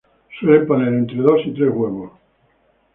[0.39, 2.11] Suelen poner entre dos y tres huevos.